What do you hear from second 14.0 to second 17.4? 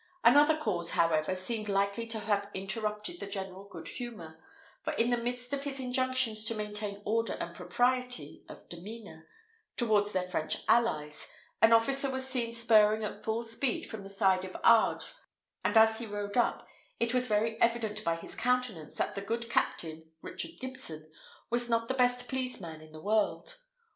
the side of Ardres, and as he rode up, it was